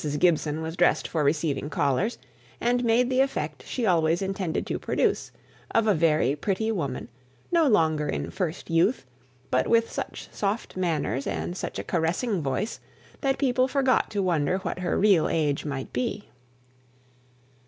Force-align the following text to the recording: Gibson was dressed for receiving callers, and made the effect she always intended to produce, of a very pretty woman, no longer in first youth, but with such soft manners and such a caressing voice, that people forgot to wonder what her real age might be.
Gibson 0.17 0.63
was 0.63 0.75
dressed 0.75 1.07
for 1.07 1.23
receiving 1.23 1.69
callers, 1.69 2.17
and 2.59 2.83
made 2.83 3.07
the 3.07 3.19
effect 3.19 3.63
she 3.67 3.85
always 3.85 4.23
intended 4.23 4.65
to 4.65 4.79
produce, 4.79 5.31
of 5.75 5.85
a 5.85 5.93
very 5.93 6.35
pretty 6.35 6.71
woman, 6.71 7.07
no 7.51 7.67
longer 7.67 8.09
in 8.09 8.31
first 8.31 8.71
youth, 8.71 9.05
but 9.51 9.67
with 9.67 9.91
such 9.91 10.27
soft 10.31 10.75
manners 10.75 11.27
and 11.27 11.55
such 11.55 11.77
a 11.77 11.83
caressing 11.83 12.41
voice, 12.41 12.79
that 13.21 13.37
people 13.37 13.67
forgot 13.67 14.09
to 14.09 14.23
wonder 14.23 14.57
what 14.57 14.79
her 14.79 14.97
real 14.97 15.27
age 15.29 15.65
might 15.65 15.93
be. 15.93 16.31